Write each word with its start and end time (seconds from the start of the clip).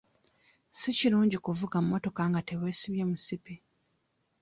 Si 0.79 0.89
kirungi 0.97 1.37
kuvuga 1.45 1.77
mmotoka 1.83 2.21
nga 2.29 2.39
teweesibye 2.47 3.03
musipi. 3.11 3.55